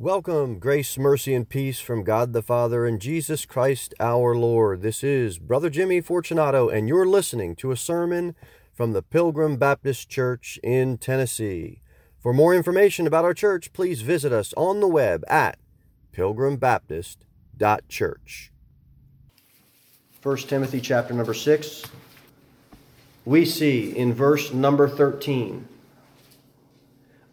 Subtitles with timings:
[0.00, 4.80] Welcome, grace, mercy, and peace from God the Father and Jesus Christ our Lord.
[4.80, 8.36] This is Brother Jimmy Fortunato, and you're listening to a sermon
[8.72, 11.82] from the Pilgrim Baptist Church in Tennessee.
[12.20, 15.58] For more information about our church, please visit us on the web at
[16.12, 18.52] pilgrimbaptist.church.
[20.22, 21.82] 1 Timothy chapter number 6,
[23.24, 25.66] we see in verse number 13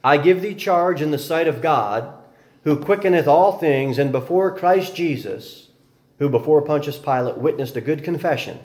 [0.03, 2.24] I give thee charge in the sight of God
[2.65, 5.69] who quickeneth all things, and before Christ Jesus,
[6.17, 8.59] who before Pontius Pilate witnessed a good confession,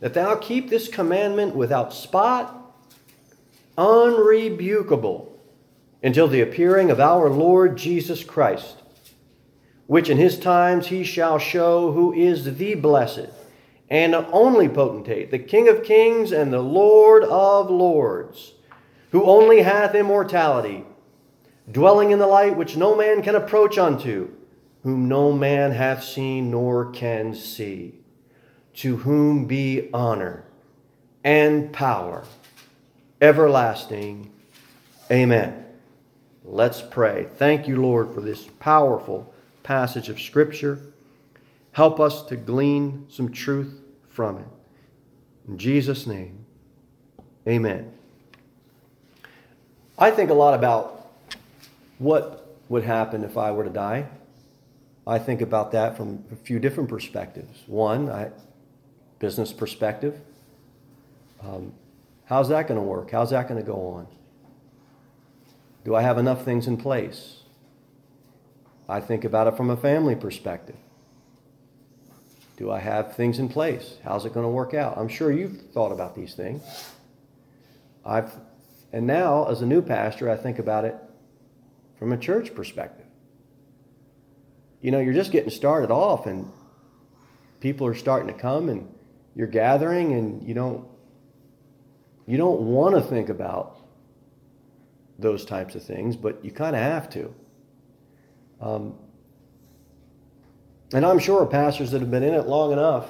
[0.00, 2.54] that thou keep this commandment without spot,
[3.76, 5.28] unrebukable,
[6.02, 8.76] until the appearing of our Lord Jesus Christ,
[9.86, 13.30] which in his times he shall show who is the blessed
[13.88, 18.52] and only potentate, the King of kings and the Lord of lords,
[19.10, 20.84] who only hath immortality
[21.70, 24.30] dwelling in the light which no man can approach unto,
[24.82, 27.94] whom no man hath seen nor can see,
[28.74, 30.44] to whom be honor
[31.24, 32.24] and power
[33.20, 34.30] everlasting.
[35.10, 35.64] Amen.
[36.44, 37.26] Let's pray.
[37.36, 39.32] Thank you, Lord, for this powerful
[39.62, 40.80] passage of Scripture.
[41.72, 44.46] Help us to glean some truth from it.
[45.46, 46.44] In Jesus' name,
[47.46, 47.92] amen.
[49.98, 50.97] I think a lot about
[51.98, 54.08] what would happen if I were to die?
[55.06, 57.62] I think about that from a few different perspectives.
[57.66, 58.30] One, I,
[59.18, 60.20] business perspective.
[61.42, 61.72] Um,
[62.26, 63.10] how's that going to work?
[63.10, 64.06] How's that going to go on?
[65.84, 67.36] Do I have enough things in place?
[68.88, 70.76] I think about it from a family perspective.
[72.56, 73.96] Do I have things in place?
[74.02, 74.98] How's it going to work out?
[74.98, 76.62] I'm sure you've thought about these things.
[78.04, 78.32] I've,
[78.92, 80.96] and now, as a new pastor, I think about it
[81.98, 83.06] from a church perspective.
[84.80, 86.50] You know, you're just getting started off and
[87.60, 88.88] people are starting to come and
[89.34, 90.86] you're gathering and you don't
[92.26, 93.78] you don't want to think about
[95.18, 97.34] those types of things, but you kind of have to.
[98.60, 98.94] Um,
[100.92, 103.06] and I'm sure pastors that have been in it long enough,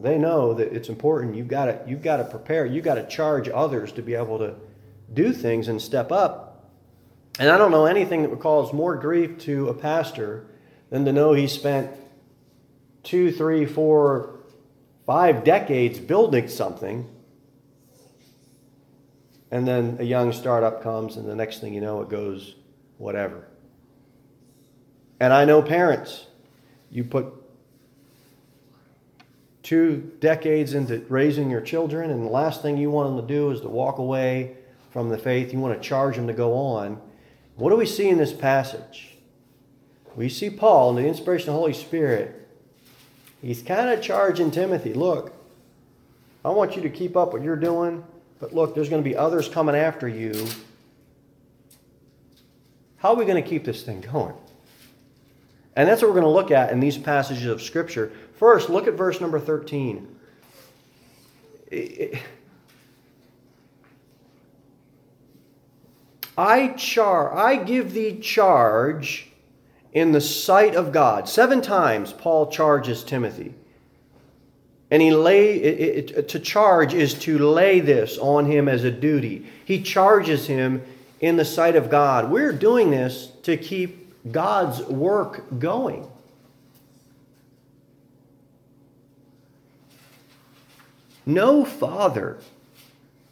[0.00, 1.34] they know that it's important.
[1.34, 2.64] You've got to you've got to prepare.
[2.64, 4.54] You've got to charge others to be able to
[5.12, 6.51] do things and step up
[7.38, 10.46] and I don't know anything that would cause more grief to a pastor
[10.90, 11.90] than to know he spent
[13.02, 14.40] two, three, four,
[15.06, 17.08] five decades building something.
[19.50, 22.54] And then a young startup comes, and the next thing you know, it goes
[22.98, 23.48] whatever.
[25.20, 26.26] And I know parents,
[26.90, 27.26] you put
[29.62, 33.50] two decades into raising your children, and the last thing you want them to do
[33.50, 34.56] is to walk away
[34.90, 35.52] from the faith.
[35.52, 37.00] You want to charge them to go on
[37.62, 39.14] what do we see in this passage?
[40.16, 42.48] We see Paul, in the inspiration of the Holy Spirit,
[43.40, 45.32] he's kind of charging Timothy look,
[46.44, 48.02] I want you to keep up what you're doing,
[48.40, 50.44] but look, there's going to be others coming after you.
[52.96, 54.34] How are we going to keep this thing going?
[55.76, 58.10] And that's what we're going to look at in these passages of Scripture.
[58.40, 60.16] First, look at verse number 13.
[61.68, 62.20] It,
[66.36, 69.30] I char I give thee charge
[69.92, 71.28] in the sight of God.
[71.28, 73.54] Seven times Paul charges Timothy.
[74.90, 78.90] And he lay it, it, to charge is to lay this on him as a
[78.90, 79.46] duty.
[79.64, 80.82] He charges him
[81.20, 82.30] in the sight of God.
[82.30, 86.06] We're doing this to keep God's work going.
[91.24, 92.38] No father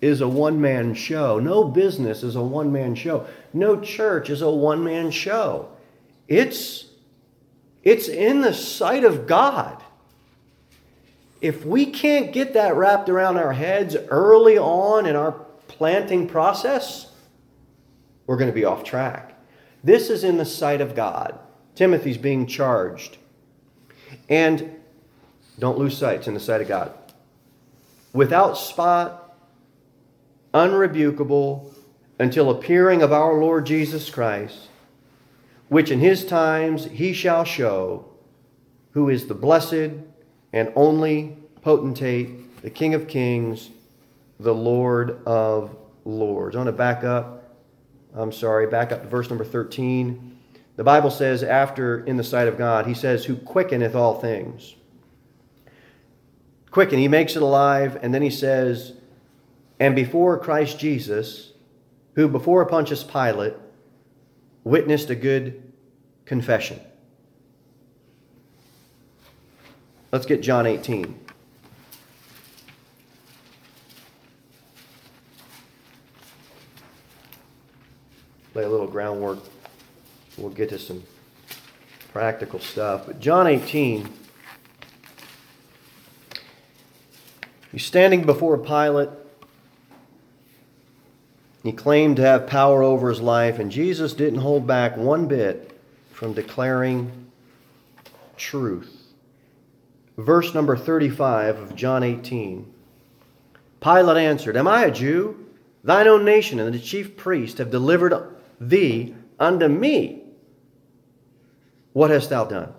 [0.00, 1.38] is a one man show.
[1.38, 3.27] No business is a one man show.
[3.53, 5.69] No church is a one man show.
[6.27, 6.87] It's,
[7.83, 9.83] it's in the sight of God.
[11.41, 15.33] If we can't get that wrapped around our heads early on in our
[15.69, 17.11] planting process,
[18.27, 19.34] we're going to be off track.
[19.82, 21.38] This is in the sight of God.
[21.75, 23.17] Timothy's being charged.
[24.29, 24.76] And
[25.58, 26.93] don't lose sight, it's in the sight of God.
[28.12, 29.19] Without spot
[30.52, 31.73] unrebukable,
[32.19, 34.69] until appearing of our Lord Jesus Christ,
[35.69, 38.05] which in his times he shall show,
[38.93, 39.93] who is the blessed
[40.52, 43.70] and only potentate, the King of kings,
[44.38, 45.75] the Lord of
[46.05, 46.56] lords.
[46.56, 47.56] I want to back up.
[48.14, 50.38] I'm sorry, back up to verse number 13.
[50.76, 54.75] The Bible says, after in the sight of God, he says, who quickeneth all things.
[56.70, 58.94] Quicken, he makes it alive, and then he says,
[59.81, 61.53] and before Christ Jesus,
[62.15, 63.55] who before Pontius Pilate
[64.62, 65.73] witnessed a good
[66.27, 66.79] confession.
[70.12, 71.19] Let's get John 18.
[78.55, 79.38] Lay a little groundwork.
[80.37, 81.05] We'll get to some
[82.12, 83.06] practical stuff.
[83.06, 84.09] But John 18,
[87.73, 89.19] he's standing before Pilate.
[91.62, 95.79] He claimed to have power over his life, and Jesus didn't hold back one bit
[96.12, 97.31] from declaring
[98.37, 98.97] truth.
[100.17, 102.73] Verse number 35 of John 18.
[103.81, 105.47] Pilate answered, Am I a Jew?
[105.83, 108.15] Thine own nation and the chief priest have delivered
[108.61, 110.23] thee unto me.
[111.93, 112.73] What hast thou done?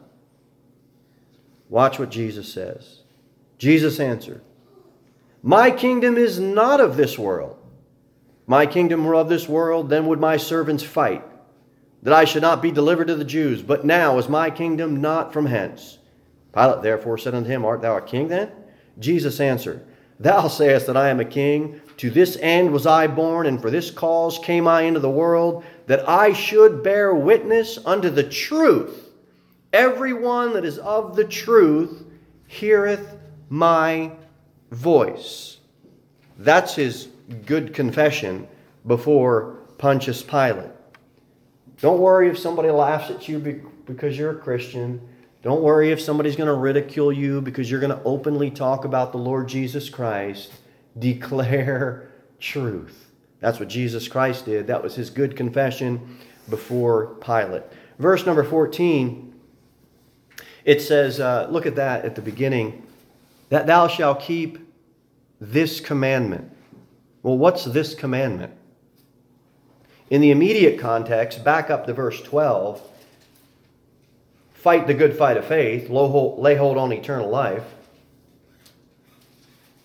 [1.69, 3.01] Watch what Jesus says.
[3.57, 4.42] Jesus answered,
[5.42, 7.57] My kingdom is not of this world.
[8.47, 11.23] My kingdom were of this world, then would my servants fight,
[12.03, 13.61] that I should not be delivered to the Jews.
[13.61, 15.99] But now is my kingdom not from hence.
[16.53, 18.51] Pilate therefore said unto him, Art thou a king then?
[18.99, 19.85] Jesus answered,
[20.19, 21.81] Thou sayest that I am a king.
[21.97, 25.63] To this end was I born, and for this cause came I into the world,
[25.87, 29.09] that I should bear witness unto the truth.
[29.71, 32.03] Everyone that is of the truth
[32.47, 33.17] heareth
[33.49, 34.11] my
[34.71, 35.57] voice.
[36.37, 37.07] That's his
[37.45, 38.48] good confession
[38.86, 40.72] before Pontius Pilate.
[41.81, 43.39] Don't worry if somebody laughs at you
[43.86, 45.01] because you're a Christian.
[45.42, 49.12] Don't worry if somebody's going to ridicule you because you're going to openly talk about
[49.12, 50.51] the Lord Jesus Christ.
[50.98, 53.12] Declare truth.
[53.39, 54.68] That's what Jesus Christ did.
[54.68, 56.19] That was his good confession
[56.50, 57.63] before Pilate.
[57.98, 59.33] Verse number 14,
[60.63, 62.86] it says, uh, look at that at the beginning,
[63.50, 64.60] that thou shalt keep
[65.39, 66.51] this commandment.
[67.23, 68.53] Well, what's this commandment?
[70.09, 72.81] In the immediate context, back up to verse 12
[74.53, 77.63] fight the good fight of faith, lay hold on eternal life,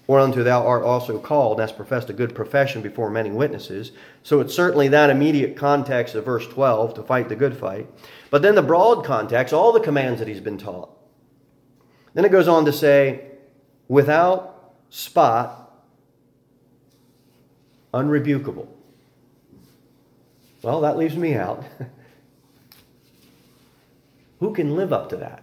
[0.06, 3.92] whereunto thou art also called, and hast professed a good profession before many witnesses.
[4.22, 7.88] So it's certainly that immediate context of verse 12 to fight the good fight.
[8.30, 10.90] But then the broad context, all the commands that he's been taught.
[12.12, 13.32] Then it goes on to say,
[13.88, 15.65] without spot,
[17.96, 18.68] unrebukable.
[20.62, 21.64] Well, that leaves me out.
[24.40, 25.42] Who can live up to that?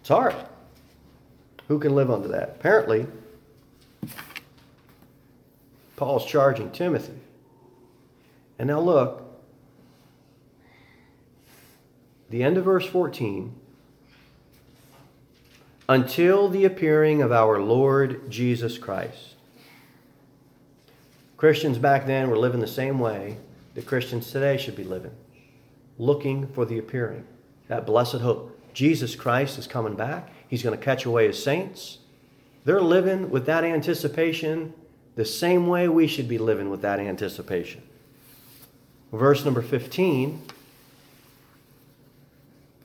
[0.00, 0.34] It's hard.
[1.68, 2.50] Who can live under that?
[2.50, 3.06] Apparently,
[5.96, 7.18] Paul's charging Timothy.
[8.58, 9.24] And now look,
[12.30, 13.54] the end of verse 14
[15.88, 19.34] until the appearing of our Lord Jesus Christ.
[21.36, 23.36] Christians back then were living the same way
[23.74, 25.12] the Christians today should be living,
[25.98, 27.24] looking for the appearing,
[27.68, 28.58] that blessed hope.
[28.74, 30.30] Jesus Christ is coming back.
[30.48, 31.98] He's going to catch away his saints.
[32.64, 34.72] They're living with that anticipation
[35.14, 37.82] the same way we should be living with that anticipation.
[39.12, 40.42] Verse number 15.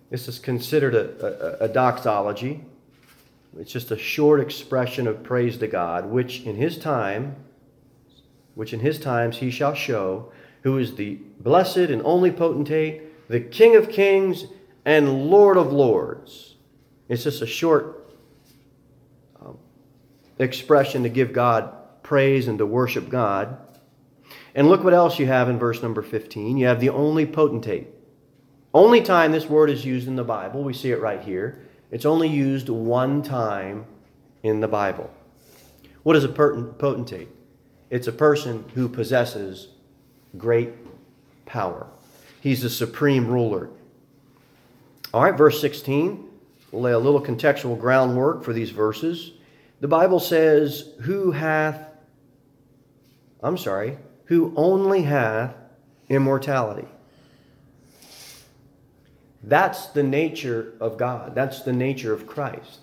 [0.10, 2.64] This is considered a, a, a doxology.
[3.60, 7.36] It's just a short expression of praise to God, which in his time,
[8.56, 10.32] which in his times he shall show
[10.64, 14.46] who is the blessed and only potentate, the King of kings
[14.86, 16.56] and Lord of lords.
[17.10, 18.14] It's just a short
[19.42, 19.58] um,
[20.40, 21.74] expression to give God
[22.04, 23.58] praise and to worship God.
[24.56, 26.58] And look what else you have in verse number 15.
[26.58, 27.88] You have the only potentate.
[28.74, 31.67] Only time this word is used in the Bible, we see it right here.
[31.92, 33.86] It's only used one time
[34.44, 35.10] in the Bible.
[36.04, 37.30] What is a potentate?
[37.90, 39.70] It's a person who possesses
[40.38, 40.74] great
[41.46, 41.88] power.
[42.42, 43.70] He's the supreme ruler.
[45.14, 46.28] All right, verse 16.
[46.72, 49.32] We'll lay a little contextual groundwork for these verses.
[49.80, 51.88] The Bible says, Who hath,
[53.42, 55.56] I'm sorry, who only hath
[56.10, 56.88] immortality.
[59.48, 61.34] That's the nature of God.
[61.34, 62.80] That's the nature of Christ.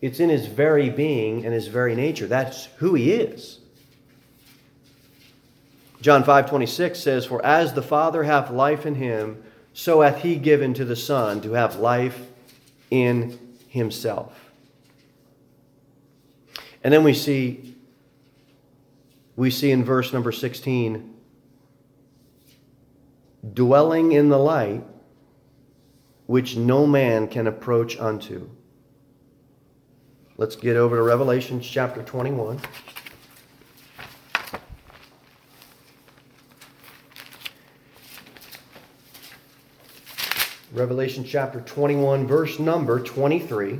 [0.00, 2.26] It's in his very being and his very nature.
[2.26, 3.60] That's who he is.
[6.00, 10.34] John 5 26 says, For as the Father hath life in him, so hath he
[10.34, 12.26] given to the Son to have life
[12.90, 14.50] in himself.
[16.82, 17.76] And then we see
[19.36, 21.14] we see in verse number 16
[23.52, 24.84] dwelling in the light
[26.26, 28.48] which no man can approach unto.
[30.36, 32.60] Let's get over to Revelation chapter 21.
[40.72, 43.78] Revelation chapter 21, verse number 23.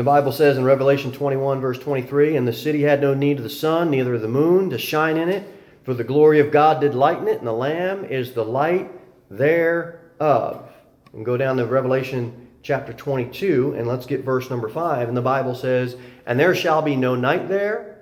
[0.00, 3.42] The Bible says in Revelation 21, verse 23, And the city had no need of
[3.42, 5.46] the sun, neither of the moon to shine in it,
[5.82, 8.90] for the glory of God did lighten it, and the Lamb is the light
[9.30, 10.72] thereof.
[11.12, 15.06] And go down to Revelation chapter 22, and let's get verse number 5.
[15.06, 17.98] And the Bible says, And there shall be no night there,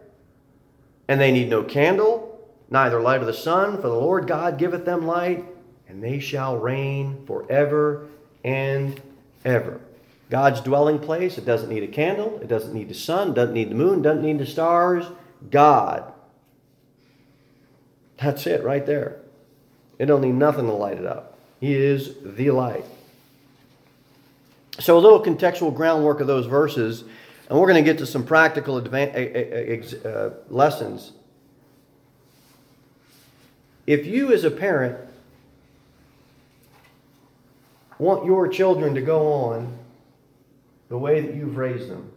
[1.08, 4.84] and they need no candle, neither light of the sun, for the Lord God giveth
[4.84, 5.44] them light,
[5.88, 8.06] and they shall reign forever
[8.44, 9.02] and
[9.44, 9.80] ever.
[10.30, 13.70] God's dwelling place, it doesn't need a candle, it doesn't need the sun, doesn't need
[13.70, 15.06] the moon, doesn't need the stars.
[15.50, 16.12] God.
[18.18, 19.20] That's it right there.
[19.98, 21.38] It don't need nothing to light it up.
[21.60, 22.84] He is the light.
[24.78, 27.04] So, a little contextual groundwork of those verses,
[27.48, 31.12] and we're going to get to some practical uh, lessons.
[33.86, 34.98] If you, as a parent,
[37.98, 39.77] want your children to go on
[40.88, 42.10] the way that you've raised them.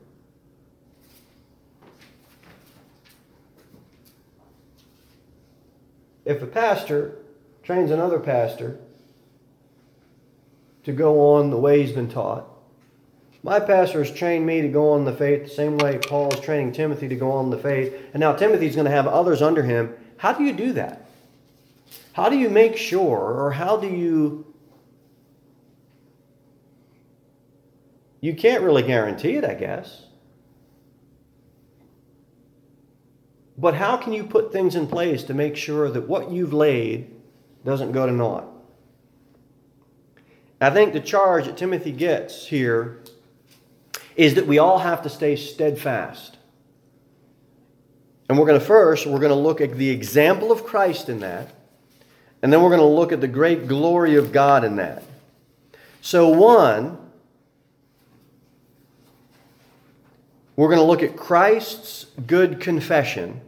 [6.23, 7.17] If a pastor
[7.63, 8.79] trains another pastor
[10.83, 12.47] to go on the way he's been taught,
[13.43, 16.39] my pastor has trained me to go on the faith the same way Paul is
[16.39, 17.93] training Timothy to go on the faith.
[18.13, 19.95] And now Timothy's going to have others under him.
[20.17, 21.09] How do you do that?
[22.13, 24.50] How do you make sure, or how do you
[28.21, 30.03] You can't really guarantee it, I guess.
[33.57, 37.13] But how can you put things in place to make sure that what you've laid
[37.65, 38.47] doesn't go to naught?
[40.59, 43.01] I think the charge that Timothy gets here
[44.15, 46.37] is that we all have to stay steadfast.
[48.29, 51.19] And we're going to first, we're going to look at the example of Christ in
[51.19, 51.49] that.
[52.41, 55.03] And then we're going to look at the great glory of God in that.
[56.01, 56.97] So, one,
[60.55, 63.41] We're going to look at Christ's good confession.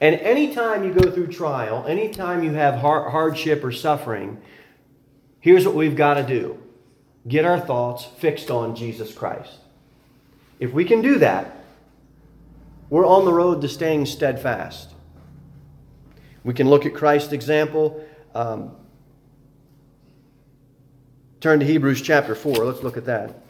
[0.00, 4.40] And anytime you go through trial, anytime you have hardship or suffering,
[5.40, 6.58] here's what we've got to do
[7.28, 9.58] get our thoughts fixed on Jesus Christ.
[10.58, 11.56] If we can do that,
[12.90, 14.90] we're on the road to staying steadfast.
[16.44, 18.04] We can look at Christ's example.
[18.34, 18.72] Um,
[21.40, 22.56] turn to Hebrews chapter 4.
[22.64, 23.41] Let's look at that.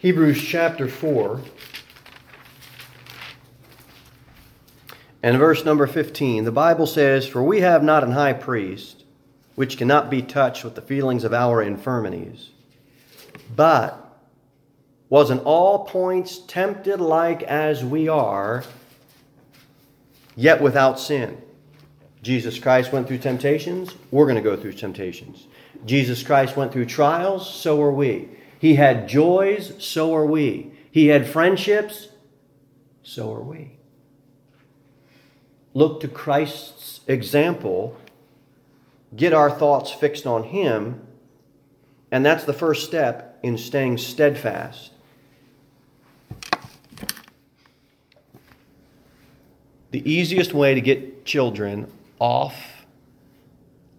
[0.00, 1.42] Hebrews chapter 4
[5.22, 6.44] and verse number 15.
[6.44, 9.04] The Bible says, For we have not an high priest
[9.56, 12.48] which cannot be touched with the feelings of our infirmities,
[13.54, 14.18] but
[15.10, 18.64] was in all points tempted like as we are,
[20.34, 21.42] yet without sin.
[22.22, 23.94] Jesus Christ went through temptations.
[24.10, 25.46] We're going to go through temptations.
[25.84, 27.52] Jesus Christ went through trials.
[27.52, 28.30] So are we.
[28.60, 30.70] He had joys, so are we.
[30.90, 32.08] He had friendships,
[33.02, 33.78] so are we.
[35.72, 37.96] Look to Christ's example,
[39.16, 41.00] get our thoughts fixed on Him,
[42.10, 44.92] and that's the first step in staying steadfast.
[49.90, 52.84] The easiest way to get children off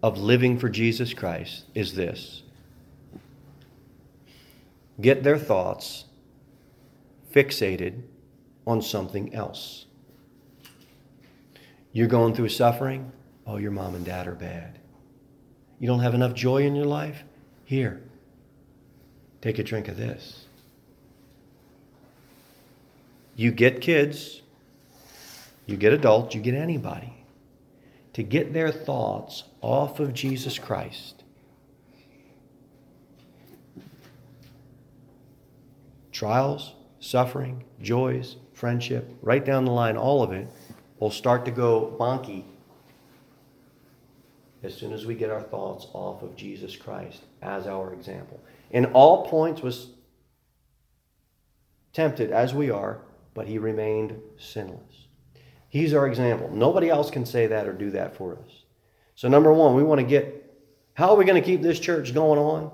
[0.04, 2.41] of living for Jesus Christ is this
[5.02, 6.04] get their thoughts
[7.32, 8.02] fixated
[8.66, 9.86] on something else.
[11.92, 13.12] You're going through suffering?
[13.46, 14.78] Oh, your mom and dad are bad.
[15.78, 17.24] You don't have enough joy in your life?
[17.64, 18.02] Here,
[19.40, 20.46] take a drink of this.
[23.34, 24.42] You get kids,
[25.66, 27.24] you get adults, you get anybody
[28.12, 31.22] to get their thoughts off of Jesus Christ
[36.22, 40.46] trials, suffering, joys, friendship, right down the line, all of it
[41.00, 42.44] will start to go bonky
[44.62, 48.38] as soon as we get our thoughts off of Jesus Christ as our example.
[48.70, 49.88] In all points was
[51.92, 53.00] tempted as we are,
[53.34, 55.08] but he remained sinless.
[55.68, 56.48] He's our example.
[56.52, 58.62] Nobody else can say that or do that for us.
[59.16, 60.54] So, number one, we want to get
[60.94, 62.70] how are we going to keep this church going on?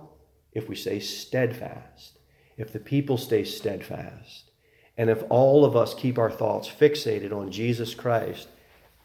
[0.53, 2.18] If we stay steadfast
[2.59, 4.51] if the people stay steadfast
[4.99, 8.49] and if all of us keep our thoughts fixated on Jesus Christ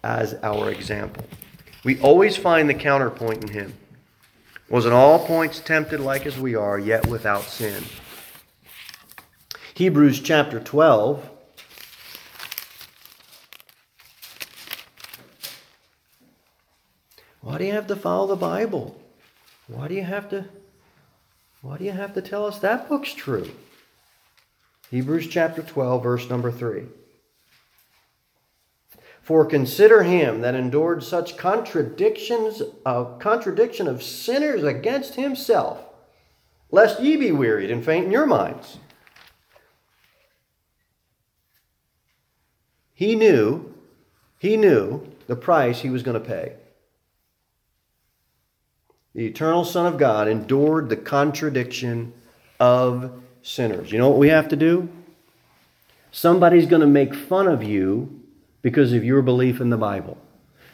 [0.04, 1.24] as our example.
[1.86, 3.74] We always find the counterpoint in him.
[4.70, 7.84] Was in all points tempted like as we are, yet without sin.
[9.76, 11.30] Hebrews chapter 12.
[17.42, 19.00] Why do you have to follow the Bible?
[19.68, 20.46] Why do you have to
[21.64, 23.50] why do you have to tell us that book's true?
[24.92, 26.84] Hebrews chapter 12 verse number 3.
[29.22, 35.80] For consider him that endured such contradictions, a contradiction of sinners against himself,
[36.70, 38.80] lest ye be wearied and faint in your minds.
[42.94, 43.74] He knew,
[44.38, 46.58] he knew the price he was going to pay.
[49.16, 52.14] The eternal Son of God endured the contradiction
[52.60, 53.92] of sinners.
[53.92, 54.90] You know what we have to do?
[56.12, 58.22] Somebody's going to make fun of you
[58.62, 60.18] because of your belief in the Bible.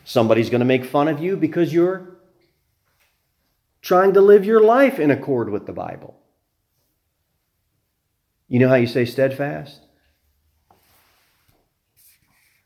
[0.06, 2.16] Somebody's going to make fun of you because you're
[3.82, 6.16] trying to live your life in accord with the Bible.
[8.48, 9.82] You know how you say steadfast?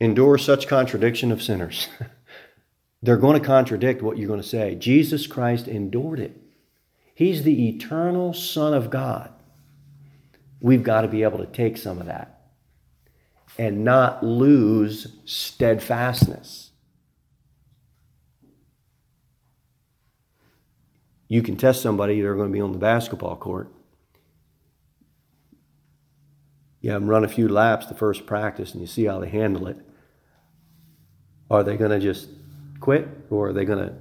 [0.00, 1.88] Endure such contradiction of sinners.
[3.04, 4.76] They're going to contradict what you're going to say.
[4.76, 6.40] Jesus Christ endured it.
[7.14, 9.30] He's the eternal Son of God.
[10.58, 12.40] We've got to be able to take some of that
[13.58, 16.70] and not lose steadfastness.
[21.28, 23.70] You can test somebody, they're going to be on the basketball court.
[26.80, 29.28] You have them run a few laps the first practice and you see how they
[29.28, 29.76] handle it.
[31.50, 32.28] Are they going to just
[32.80, 33.94] quit or are they going to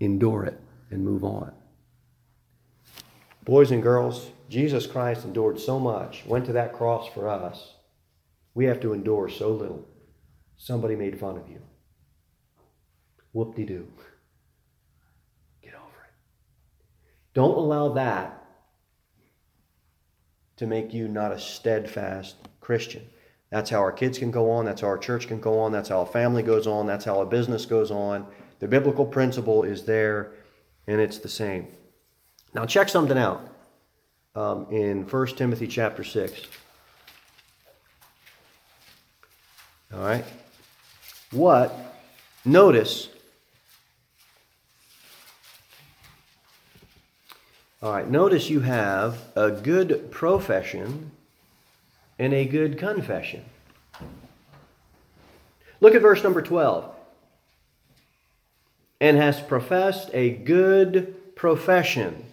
[0.00, 0.60] endure it
[0.90, 1.52] and move on?
[3.44, 7.74] Boys and girls, Jesus Christ endured so much, went to that cross for us.
[8.54, 9.86] We have to endure so little.
[10.56, 11.60] Somebody made fun of you.
[13.32, 13.86] Whoop de doo.
[15.62, 16.14] Get over it.
[17.34, 18.46] Don't allow that
[20.56, 23.06] to make you not a steadfast Christian.
[23.50, 24.64] That's how our kids can go on.
[24.64, 25.72] That's how our church can go on.
[25.72, 26.86] That's how a family goes on.
[26.86, 28.26] That's how a business goes on.
[28.58, 30.32] The biblical principle is there,
[30.86, 31.68] and it's the same.
[32.54, 33.46] Now, check something out
[34.34, 36.42] um, in 1 Timothy chapter 6.
[39.94, 40.24] All right?
[41.30, 41.94] What?
[42.44, 43.08] Notice.
[47.82, 51.12] All right, notice you have a good profession
[52.18, 53.44] and a good confession.
[55.80, 56.92] Look at verse number 12.
[59.00, 62.24] And has professed a good profession.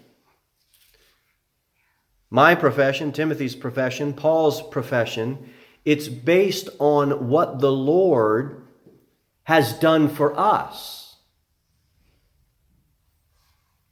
[2.29, 5.49] My profession, Timothy's profession, Paul's profession
[5.85, 8.63] it's based on what the Lord
[9.43, 11.17] has done for us.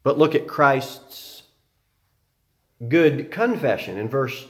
[0.04, 1.44] But look at Christ's
[2.88, 4.46] good confession in verse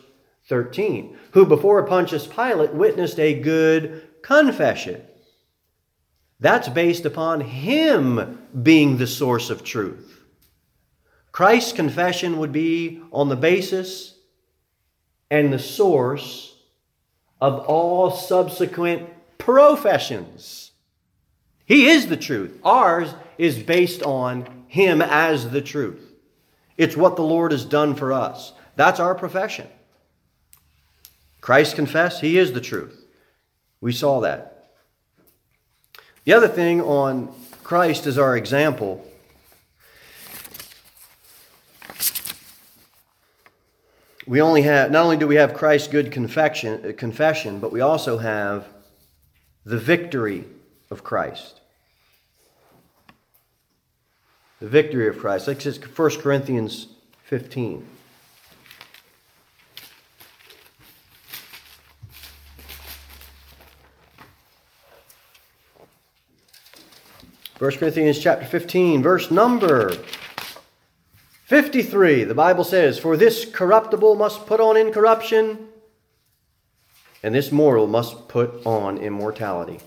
[0.52, 5.02] 13, who before Pontius Pilate witnessed a good confession.
[6.42, 10.26] That's based upon him being the source of truth.
[11.32, 14.16] Christ's confession would be on the basis
[15.30, 16.58] and the source
[17.40, 20.72] of all subsequent professions.
[21.66, 22.60] He is the truth.
[22.66, 26.12] Ours is based on Him as the truth.
[26.76, 28.52] It's what the Lord has done for us.
[28.76, 29.68] That's our profession.
[31.42, 33.06] Christ confessed, He is the truth.
[33.82, 34.74] We saw that.
[36.24, 39.06] The other thing on Christ as our example
[44.32, 47.82] we only have not only do we have Christ's good confession, uh, confession, but we
[47.82, 48.66] also have
[49.66, 50.46] the victory
[50.90, 51.60] of Christ.
[54.60, 55.48] The victory of Christ.
[55.48, 56.88] Like it says 1 Corinthians
[57.24, 57.86] 15.
[67.62, 69.92] First Corinthians chapter 15, verse number
[71.44, 75.68] 53, the Bible says, For this corruptible must put on incorruption,
[77.22, 79.80] and this mortal must put on immortality.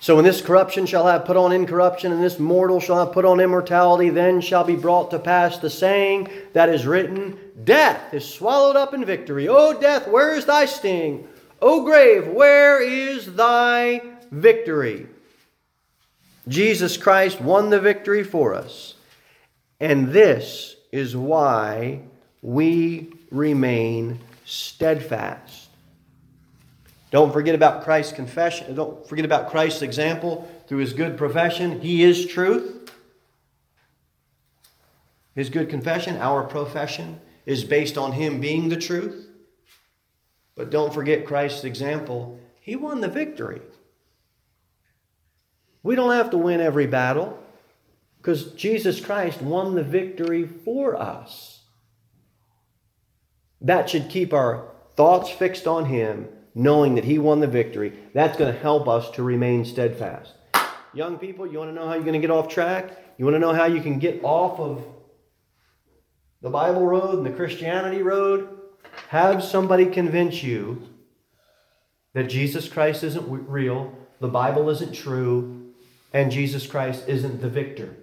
[0.00, 3.26] So when this corruption shall have put on incorruption, and this mortal shall have put
[3.26, 8.26] on immortality, then shall be brought to pass the saying that is written Death is
[8.26, 9.48] swallowed up in victory.
[9.48, 11.28] O death, where is thy sting?
[11.60, 15.06] O grave, where is thy victory?
[16.48, 18.94] Jesus Christ won the victory for us.
[19.78, 22.00] And this is why
[22.42, 25.68] we remain steadfast.
[27.10, 28.74] Don't forget about Christ's confession.
[28.74, 31.80] Don't forget about Christ's example through his good profession.
[31.80, 32.92] He is truth.
[35.34, 39.28] His good confession, our profession, is based on him being the truth.
[40.54, 42.38] But don't forget Christ's example.
[42.60, 43.60] He won the victory.
[45.82, 47.38] We don't have to win every battle
[48.18, 51.62] because Jesus Christ won the victory for us.
[53.62, 57.98] That should keep our thoughts fixed on Him, knowing that He won the victory.
[58.14, 60.34] That's going to help us to remain steadfast.
[60.92, 63.16] Young people, you want to know how you're going to get off track?
[63.16, 64.82] You want to know how you can get off of
[66.42, 68.58] the Bible road and the Christianity road?
[69.08, 70.88] Have somebody convince you
[72.14, 75.59] that Jesus Christ isn't real, the Bible isn't true,
[76.12, 77.96] and Jesus Christ isn't the victor.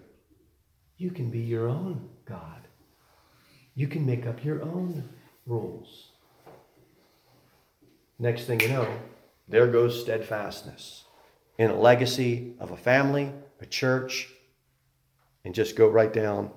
[0.97, 2.67] You can be your own God.
[3.75, 5.07] You can make up your own
[5.45, 6.09] rules.
[8.19, 8.87] Next thing you know,
[9.47, 11.03] there goes steadfastness
[11.57, 14.29] in a legacy of a family, a church,
[15.45, 16.51] and just go right down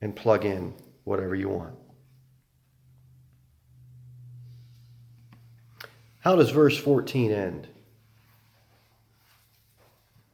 [0.00, 1.74] and plug in whatever you want.
[6.20, 7.68] How does verse 14 end?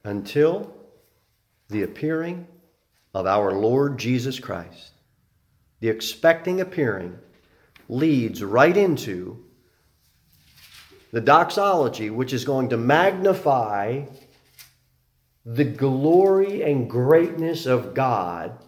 [0.05, 0.75] Until
[1.69, 2.47] the appearing
[3.15, 4.91] of our Lord Jesus Christ.
[5.81, 7.19] The expecting appearing
[7.89, 9.45] leads right into
[11.13, 14.05] the doxology, which is going to magnify
[15.47, 18.59] the glory and greatness of God.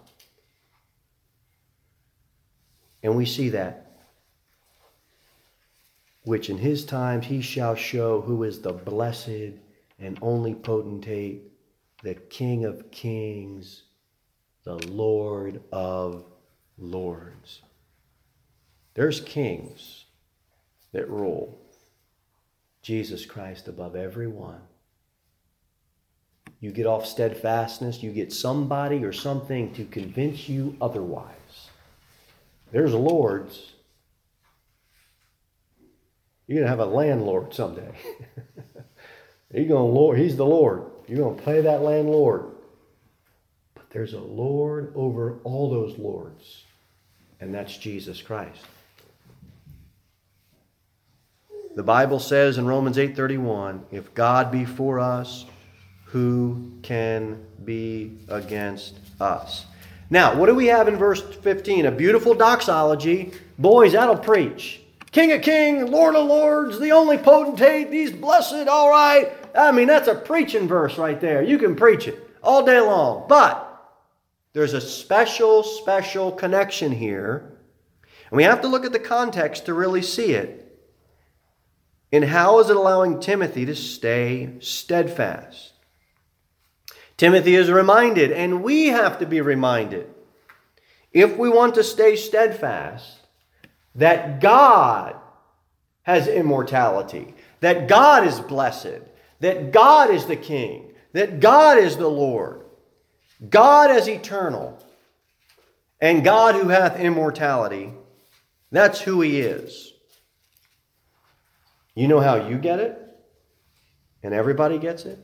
[3.03, 3.83] And we see that.
[6.25, 9.59] Which in his times he shall show who is the blessed
[9.99, 11.43] and only potentate,
[12.03, 13.85] the King of kings
[14.67, 16.25] the Lord of
[16.77, 17.63] lords.
[18.95, 20.07] There's kings
[20.93, 21.63] that rule.
[22.83, 24.61] Jesus Christ above every one.
[26.59, 31.71] You get off steadfastness, you get somebody or something to convince you otherwise.
[32.73, 33.73] There's lords.
[36.49, 37.93] You're going to have a landlord someday.
[39.53, 40.85] Going to Lord, he's the Lord.
[41.09, 42.47] You're going to pay that landlord.
[43.75, 46.65] But there's a Lord over all those lords,
[47.41, 48.61] and that's Jesus Christ.
[51.77, 55.45] The Bible says in Romans 8:31, if God be for us,
[56.07, 59.67] who can be against us?
[60.09, 61.87] Now, what do we have in verse 15?
[61.87, 63.33] A beautiful doxology.
[63.59, 64.81] Boys, that'll preach.
[65.17, 69.33] King of kings, Lord of lords, the only potentate, these blessed, all right.
[69.55, 71.43] I mean, that's a preaching verse right there.
[71.43, 73.25] You can preach it all day long.
[73.27, 73.83] But
[74.53, 77.57] there's a special, special connection here.
[78.31, 80.79] And we have to look at the context to really see it.
[82.13, 85.73] And how is it allowing Timothy to stay steadfast?
[87.17, 90.13] Timothy is reminded, and we have to be reminded,
[91.11, 93.16] if we want to stay steadfast,
[93.97, 95.17] that God
[96.03, 99.01] has immortality, that God is blessed,
[99.41, 102.63] that God is the King, that God is the Lord.
[103.51, 104.79] God as eternal
[106.01, 107.93] and God who hath immortality,
[108.71, 109.93] that's who he is.
[111.95, 113.01] You know how you get it?
[114.23, 115.19] And everybody gets it?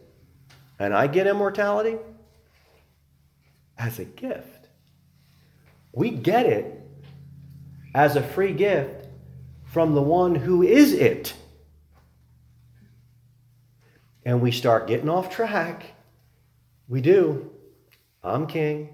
[0.79, 1.99] And I get immortality?
[3.79, 4.69] As a gift.
[5.93, 6.82] We get it
[7.95, 9.07] as a free gift
[9.65, 11.35] from the one who is it.
[14.25, 15.85] And we start getting off track.
[16.89, 17.51] We do.
[18.25, 18.89] I'm king,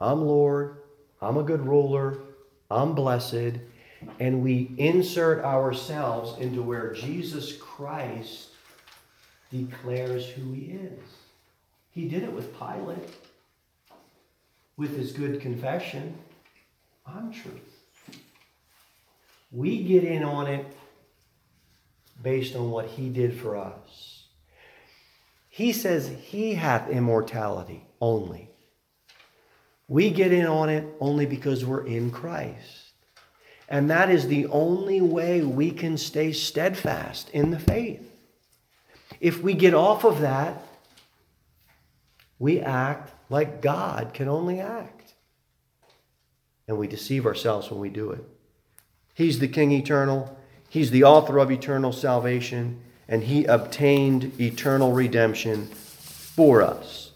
[0.00, 0.78] I'm Lord,
[1.20, 2.18] I'm a good ruler,
[2.70, 3.58] I'm blessed,
[4.18, 8.48] and we insert ourselves into where Jesus Christ
[9.50, 11.00] declares who he is.
[11.90, 13.10] He did it with Pilate,
[14.78, 16.16] with his good confession
[17.06, 17.75] I'm truth.
[19.56, 20.66] We get in on it
[22.22, 24.24] based on what he did for us.
[25.48, 28.50] He says he hath immortality only.
[29.88, 32.92] We get in on it only because we're in Christ.
[33.66, 38.12] And that is the only way we can stay steadfast in the faith.
[39.20, 40.62] If we get off of that,
[42.38, 45.14] we act like God can only act.
[46.68, 48.35] And we deceive ourselves when we do it.
[49.16, 55.68] He's the King eternal, He's the author of eternal salvation, and He obtained eternal redemption
[55.68, 57.12] for us.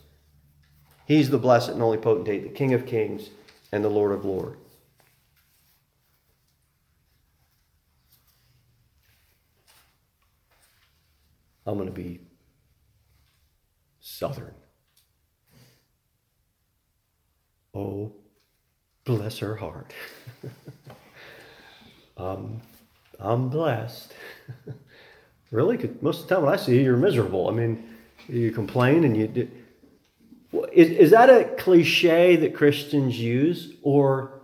[1.07, 3.29] He's the blessed and only potentate, the King of kings
[3.71, 4.57] and the Lord of lords.
[11.67, 12.21] I'm going to be
[14.01, 14.55] Southern.
[17.75, 18.15] Oh,
[19.05, 19.93] bless her heart.
[22.21, 22.61] um,
[23.19, 24.13] I'm blessed.
[25.51, 25.91] really?
[26.01, 27.49] Most of the time when I see you, you're miserable.
[27.49, 27.89] I mean,
[28.29, 29.51] you complain and you.
[30.73, 33.75] Is, is that a cliche that Christians use?
[33.83, 34.41] Or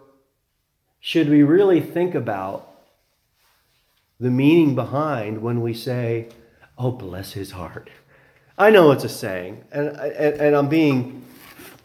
[1.01, 2.71] should we really think about
[4.19, 6.29] the meaning behind when we say,
[6.79, 7.91] oh, bless his heart?
[8.59, 11.23] I know it's a saying, and, and, and I'm being,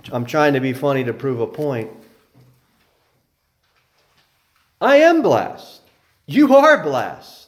[0.10, 1.92] I'm trying to be funny to prove a point.
[4.80, 5.81] I am blessed.
[6.32, 7.48] You are blessed.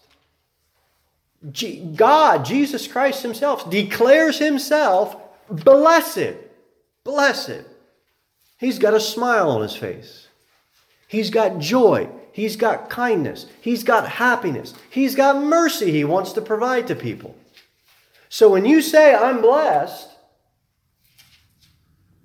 [1.96, 5.16] God, Jesus Christ Himself, declares Himself
[5.50, 6.36] blessed.
[7.04, 7.64] Blessed.
[8.58, 10.28] He's got a smile on His face.
[11.08, 12.10] He's got joy.
[12.32, 13.46] He's got kindness.
[13.62, 14.74] He's got happiness.
[14.90, 17.36] He's got mercy He wants to provide to people.
[18.30, 20.10] So when you say, I'm blessed,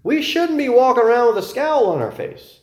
[0.03, 2.61] we shouldn't be walking around with a scowl on our face.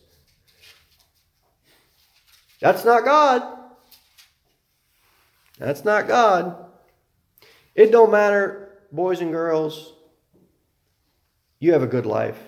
[2.59, 3.54] That's not God.
[5.57, 6.55] That's not God.
[7.73, 9.93] It don't matter, boys and girls.
[11.59, 12.39] You have a good life.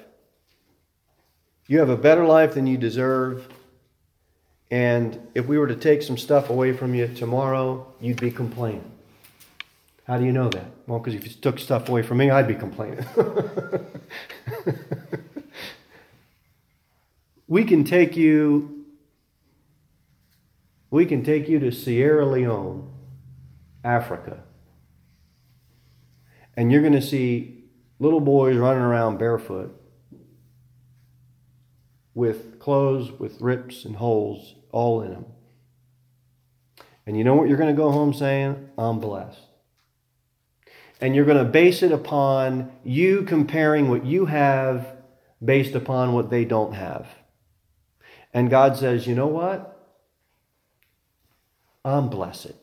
[1.68, 3.48] You have a better life than you deserve.
[4.70, 8.92] And if we were to take some stuff away from you tomorrow, you'd be complaining.
[10.06, 10.66] How do you know that?
[10.88, 13.06] Well, because if you took stuff away from me, I'd be complaining.
[17.48, 18.78] we can take you
[20.90, 22.90] we can take you to Sierra Leone,
[23.88, 24.44] Africa.
[26.56, 27.66] And you're going to see
[28.00, 29.80] little boys running around barefoot
[32.14, 35.26] with clothes with rips and holes all in them.
[37.06, 38.70] And you know what you're going to go home saying?
[38.78, 39.48] I'm blessed
[41.00, 44.96] and you're going to base it upon you comparing what you have
[45.44, 47.08] based upon what they don't have.
[48.34, 49.74] And God says, you know what?
[51.86, 52.54] I'm blessed.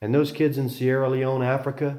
[0.00, 1.98] And those kids in Sierra Leone, Africa,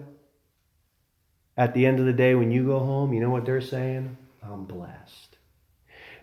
[1.58, 4.18] at the end of the day, when you go home, you know what they're saying?
[4.44, 5.38] I'm blessed.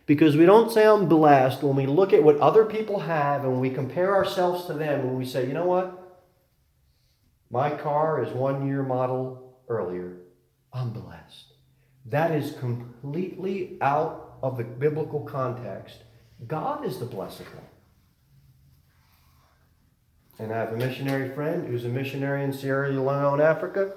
[0.07, 3.61] Because we don't say I'm blessed when we look at what other people have and
[3.61, 5.99] we compare ourselves to them and we say, you know what?
[7.51, 10.19] My car is one year model earlier.
[10.73, 11.55] I'm blessed.
[12.07, 15.99] That is completely out of the biblical context.
[16.47, 17.72] God is the blessed one.
[20.43, 23.93] And I have a missionary friend who's a missionary in Sierra Leone, Africa.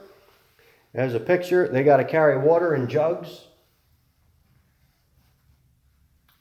[0.93, 1.67] There's a picture.
[1.67, 3.45] They got to carry water in jugs.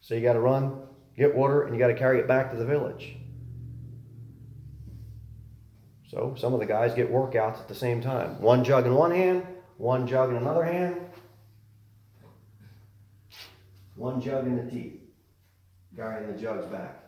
[0.03, 0.83] So you got to run,
[1.17, 3.17] get water, and you got to carry it back to the village.
[6.11, 8.39] So some of the guys get workouts at the same time.
[8.43, 9.47] One jug in one hand,
[9.79, 10.97] one jug in another hand,
[13.97, 15.01] one jug in the teeth,
[15.97, 17.04] carrying the jugs back.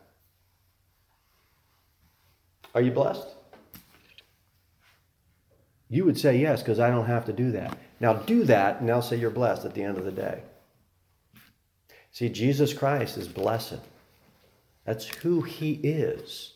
[2.76, 3.26] Are you blessed?
[5.88, 7.78] You would say yes, because I don't have to do that.
[8.00, 10.42] Now do that, and I'll say you're blessed at the end of the day.
[12.12, 13.78] See, Jesus Christ is blessed.
[14.84, 16.52] That's who he is.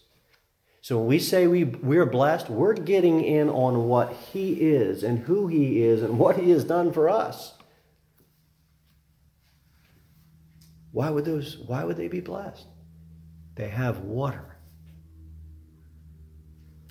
[0.82, 5.20] So when we say we, we're blessed, we're getting in on what He is and
[5.20, 7.54] who He is and what He has done for us.
[10.92, 12.66] Why would those why would they be blessed?
[13.54, 14.49] They have water.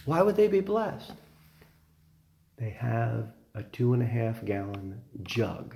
[0.09, 1.11] Why would they be blessed?
[2.57, 5.75] They have a two and a half gallon jug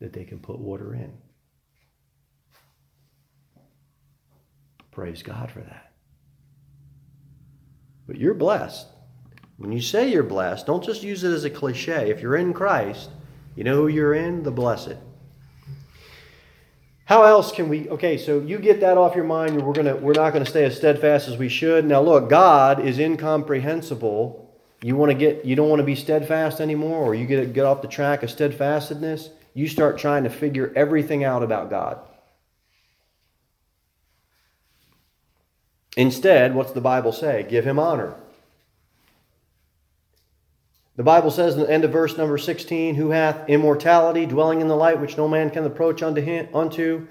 [0.00, 1.12] that they can put water in.
[4.90, 5.92] Praise God for that.
[8.08, 8.88] But you're blessed.
[9.58, 12.10] When you say you're blessed, don't just use it as a cliche.
[12.10, 13.10] If you're in Christ,
[13.54, 14.42] you know who you're in?
[14.42, 14.96] The blessed.
[17.06, 20.12] How else can we okay, so you get that off your mind, we're gonna we're
[20.12, 21.84] not gonna stay as steadfast as we should.
[21.84, 24.52] Now look, God is incomprehensible.
[24.82, 27.64] You want to get you don't want to be steadfast anymore, or you get get
[27.64, 32.00] off the track of steadfastness, you start trying to figure everything out about God.
[35.96, 37.46] Instead, what's the Bible say?
[37.48, 38.16] Give him honor.
[40.96, 44.68] The Bible says in the end of verse number 16, Who hath immortality, dwelling in
[44.68, 47.06] the light which no man can approach unto, him, unto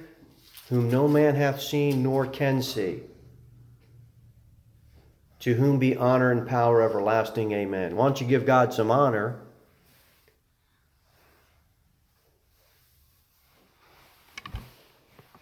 [0.70, 3.02] whom no man hath seen nor can see.
[5.42, 7.52] To whom be honor and power everlasting.
[7.52, 7.96] Amen.
[7.96, 9.40] Why don't you give God some honor?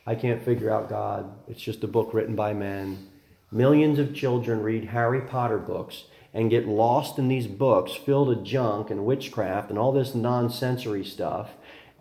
[0.06, 1.34] I can't figure out God.
[1.48, 3.08] It's just a book written by men.
[3.52, 8.44] Millions of children read Harry Potter books, and get lost in these books filled with
[8.44, 11.52] junk and witchcraft and all this nonsensory stuff.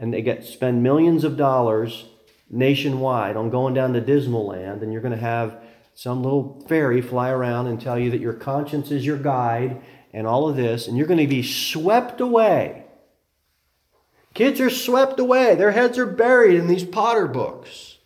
[0.01, 2.07] And they get spend millions of dollars
[2.51, 5.63] nationwide on going down to Dismal Land, and you're going to have
[5.95, 10.27] some little fairy fly around and tell you that your conscience is your guide and
[10.27, 12.85] all of this, and you're going to be swept away.
[14.35, 17.99] Kids are swept away, their heads are buried in these Potter books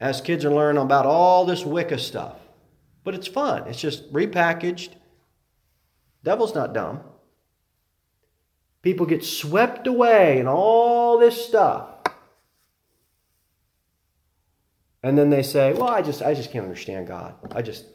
[0.00, 2.36] as kids are learning about all this Wicca stuff.
[3.04, 4.90] But it's fun, it's just repackaged.
[6.24, 7.00] Devil's not dumb.
[8.82, 11.88] People get swept away in all this stuff.
[15.02, 17.34] And then they say, well, I just, I just can't understand God.
[17.52, 17.86] I just,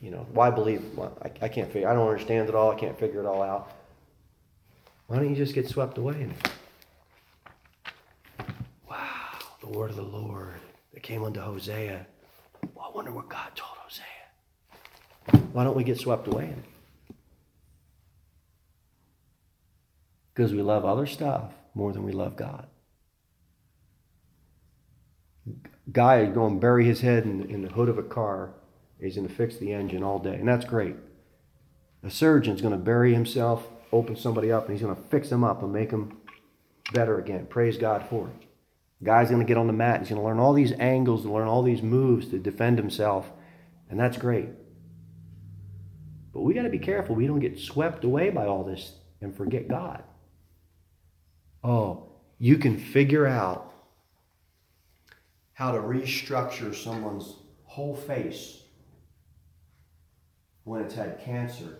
[0.00, 0.82] you know, why believe?
[1.22, 2.70] I, I can't figure, I don't understand it all.
[2.70, 3.72] I can't figure it all out.
[5.06, 6.50] Why don't you just get swept away in it?
[8.88, 10.54] Wow, the word of the Lord
[10.94, 12.06] that came unto Hosea.
[12.74, 15.44] Well, I wonder what God told Hosea.
[15.52, 16.64] Why don't we get swept away in it?
[20.36, 22.68] Because we love other stuff more than we love God
[25.92, 28.54] guy is going to bury his head in, in the hood of a car.
[29.00, 30.96] He's going to fix the engine all day, and that's great.
[32.02, 35.44] A surgeon's going to bury himself, open somebody up, and he's going to fix them
[35.44, 36.18] up and make them
[36.92, 37.46] better again.
[37.46, 38.46] Praise God for it.
[39.04, 40.00] guy's going to get on the mat.
[40.00, 43.30] He's going to learn all these angles, to learn all these moves to defend himself,
[43.90, 44.48] and that's great.
[46.32, 49.36] But we got to be careful we don't get swept away by all this and
[49.36, 50.02] forget God.
[51.68, 52.04] Oh,
[52.38, 53.72] you can figure out
[55.52, 58.62] how to restructure someone's whole face
[60.62, 61.78] when it's had cancer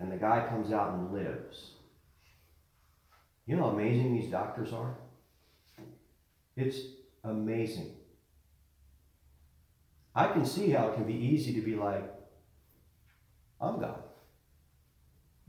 [0.00, 1.72] and the guy comes out and lives.
[3.44, 4.94] You know how amazing these doctors are?
[6.56, 6.78] It's
[7.22, 7.90] amazing.
[10.14, 12.10] I can see how it can be easy to be like,
[13.60, 14.04] I'm God.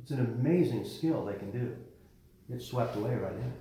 [0.01, 1.77] It's an amazing skill they can do.
[2.49, 3.53] Get swept away right in.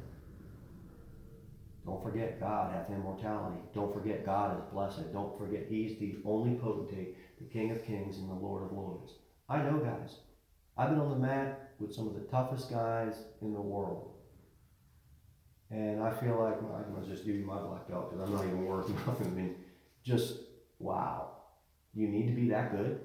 [1.84, 3.58] Don't forget God hath immortality.
[3.74, 5.12] Don't forget God is blessed.
[5.12, 9.14] Don't forget He's the only potentate, the King of kings and the Lord of lords.
[9.48, 10.18] I know, guys.
[10.76, 14.10] I've been on the mat with some of the toughest guys in the world.
[15.70, 18.34] And I feel like well, I must just give you my black belt because I'm
[18.34, 19.26] not even worth nothing.
[19.26, 19.54] I mean,
[20.04, 20.34] just
[20.78, 21.30] wow.
[21.94, 23.00] You need to be that good?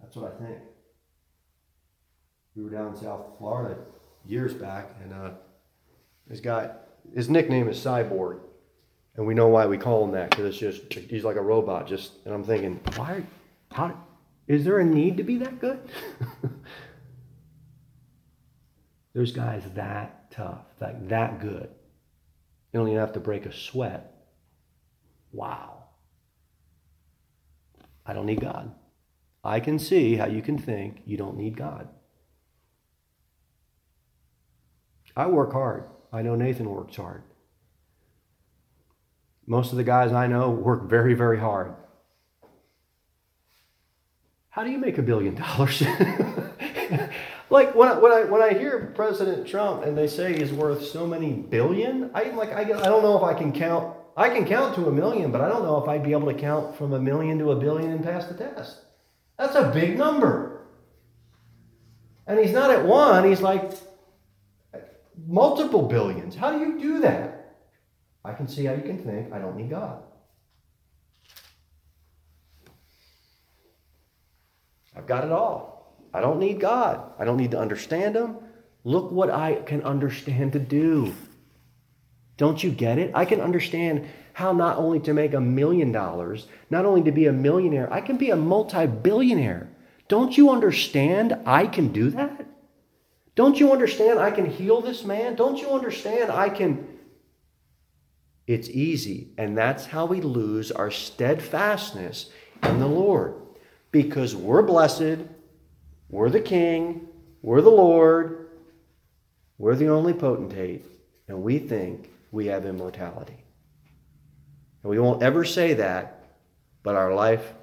[0.00, 0.58] That's what I think.
[2.56, 3.76] We were down in South Florida
[4.24, 5.30] years back, and uh,
[6.26, 6.70] this guy,
[7.14, 8.40] his nickname is Cyborg,
[9.14, 11.86] and we know why we call him that because it's just he's like a robot.
[11.86, 13.22] Just and I'm thinking, why?
[13.70, 13.94] How?
[14.46, 15.78] Is there a need to be that good?
[19.12, 21.68] There's guys that tough, like that good.
[22.72, 24.14] You don't even have to break a sweat.
[25.32, 25.84] Wow.
[28.06, 28.72] I don't need God.
[29.42, 31.88] I can see how you can think you don't need God.
[35.16, 35.84] I work hard.
[36.12, 37.22] I know Nathan works hard.
[39.46, 41.74] Most of the guys I know work very, very hard.
[44.50, 45.82] How do you make a billion dollars?
[47.50, 50.84] like when I, when I when I hear President Trump and they say he's worth
[50.86, 53.94] so many billion, I like I, I don't know if I can count.
[54.16, 56.38] I can count to a million, but I don't know if I'd be able to
[56.38, 58.80] count from a million to a billion and pass the test.
[59.38, 60.62] That's a big number.
[62.26, 63.28] And he's not at one.
[63.28, 63.72] He's like
[65.26, 66.34] multiple billions.
[66.34, 67.56] How do you do that?
[68.24, 70.02] I can see how you can think, I don't need God.
[74.96, 75.94] I've got it all.
[76.12, 77.12] I don't need God.
[77.18, 78.36] I don't need to understand Him.
[78.84, 81.14] Look what I can understand to do.
[82.36, 83.10] Don't you get it?
[83.14, 87.26] I can understand how not only to make a million dollars, not only to be
[87.26, 89.68] a millionaire, I can be a multi billionaire.
[90.08, 92.46] Don't you understand I can do that?
[93.36, 95.36] Don't you understand I can heal this man?
[95.36, 96.88] Don't you understand I can.
[98.46, 99.28] It's easy.
[99.36, 102.30] And that's how we lose our steadfastness
[102.62, 103.34] in the Lord.
[103.92, 105.18] Because we're blessed,
[106.08, 107.08] we're the King,
[107.42, 108.48] we're the Lord,
[109.58, 110.84] we're the only potentate,
[111.28, 113.36] and we think we have immortality.
[114.82, 116.24] And we won't ever say that,
[116.82, 117.54] but our life,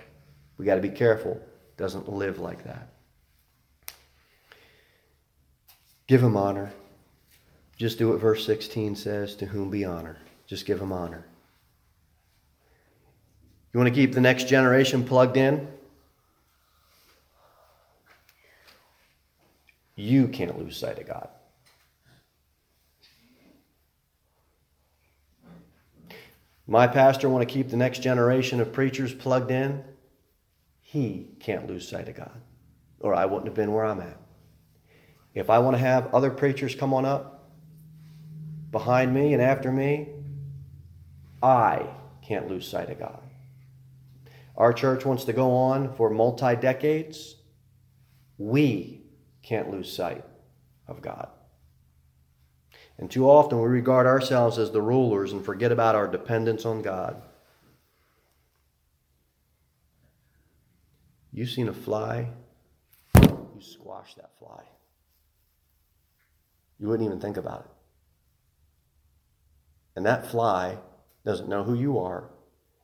[0.57, 1.39] we got to be careful,
[1.77, 2.92] doesn't live like that.
[6.07, 6.71] Give him honor.
[7.77, 10.17] Just do what verse 16 says to whom be honor.
[10.45, 11.25] Just give him honor.
[13.73, 15.67] You want to keep the next generation plugged in?
[19.95, 21.29] You can't lose sight of God.
[26.67, 29.83] My pastor want to keep the next generation of preachers plugged in?
[30.93, 32.39] he can't lose sight of God,
[32.99, 34.15] or I wouldn't have been where I'm at.
[35.33, 37.49] If I want to have other preachers come on up
[38.71, 40.09] behind me and after me,
[41.41, 41.87] I
[42.21, 43.19] can't lose sight of God.
[44.55, 47.35] Our church wants to go on for multi decades.
[48.37, 49.01] We
[49.41, 50.23] can't lose sight
[50.87, 51.29] of God.
[52.97, 56.81] And too often we regard ourselves as the rulers and forget about our dependence on
[56.81, 57.21] God.
[61.31, 62.29] You seen a fly,
[63.15, 64.63] you squash that fly.
[66.83, 67.71] You wouldn't even think about it.
[69.95, 70.79] And that fly
[71.25, 72.25] doesn't know who you are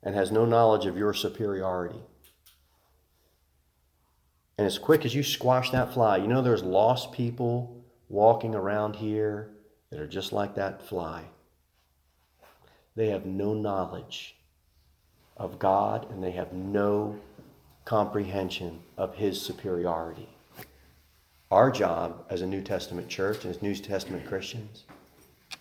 [0.01, 1.99] and has no knowledge of your superiority.
[4.57, 8.95] And as quick as you squash that fly, you know there's lost people walking around
[8.95, 9.49] here
[9.89, 11.25] that are just like that fly.
[12.95, 14.37] They have no knowledge
[15.35, 17.19] of God and they have no
[17.83, 20.29] comprehension of His superiority.
[21.51, 24.83] Our job as a New Testament church and as New Testament Christians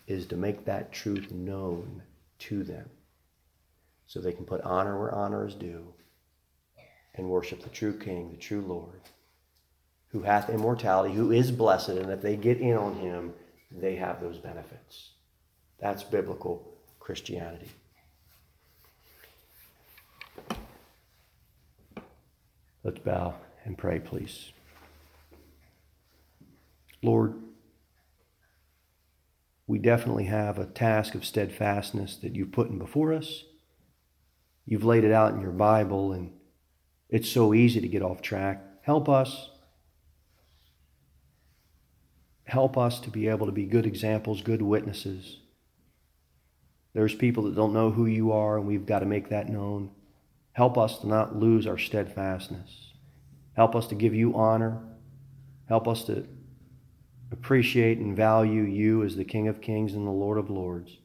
[0.07, 2.03] is to make that truth known
[2.41, 2.91] to them
[4.07, 5.87] so they can put honor where honor is due
[7.15, 9.01] and worship the true King, the true Lord,
[10.09, 13.33] who hath immortality, who is blessed, and if they get in on him,
[13.71, 15.11] they have those benefits.
[15.79, 16.71] That's biblical
[17.01, 17.71] Christianity.
[22.85, 23.35] Let's bow
[23.65, 24.53] and pray, please.
[27.03, 27.35] Lord,
[29.67, 33.45] we definitely have a task of steadfastness that you've put in before us.
[34.65, 36.33] You've laid it out in your Bible, and
[37.09, 38.63] it's so easy to get off track.
[38.83, 39.51] Help us.
[42.45, 45.41] Help us to be able to be good examples, good witnesses.
[46.95, 49.91] There's people that don't know who you are, and we've got to make that known.
[50.53, 52.93] Help us to not lose our steadfastness.
[53.55, 54.83] Help us to give you honor.
[55.69, 56.27] Help us to
[57.31, 60.99] appreciate and value you as the King of Kings and the Lord of Lords.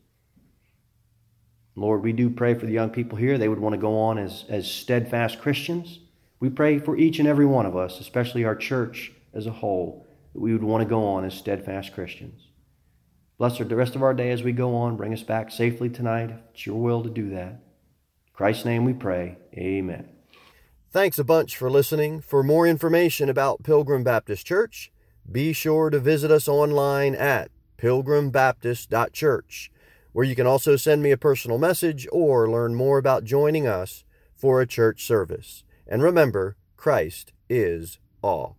[1.75, 3.37] Lord, we do pray for the young people here.
[3.37, 5.99] They would want to go on as, as steadfast Christians.
[6.39, 10.05] We pray for each and every one of us, especially our church as a whole,
[10.33, 12.47] that we would want to go on as steadfast Christians.
[13.37, 14.95] Bless the rest of our day as we go on.
[14.95, 16.33] Bring us back safely tonight.
[16.53, 17.49] It's your will to do that.
[17.49, 19.37] In Christ's name we pray.
[19.55, 20.09] Amen.
[20.91, 22.21] Thanks a bunch for listening.
[22.21, 24.91] For more information about Pilgrim Baptist Church,
[25.31, 29.71] be sure to visit us online at pilgrimbaptist.church,
[30.11, 34.03] where you can also send me a personal message or learn more about joining us
[34.35, 35.63] for a church service.
[35.87, 38.57] And remember, Christ is all.